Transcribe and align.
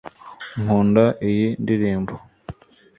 Nkunda 0.61 1.03
iyi 1.29 1.47
ndirimbo 1.61 2.13